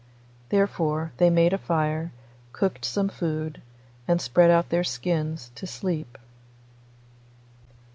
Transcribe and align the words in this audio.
Therefore 0.49 1.11
they 1.17 1.29
made 1.29 1.53
a 1.53 1.59
fire, 1.59 2.11
cooked 2.53 2.85
some 2.85 3.07
food, 3.07 3.61
and 4.07 4.19
spread 4.19 4.49
out 4.49 4.69
their 4.69 4.83
skins 4.83 5.51
to 5.53 5.67
sleep. 5.67 6.17